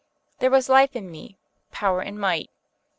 [0.39, 1.37] There was life in me,
[1.71, 2.49] power and might.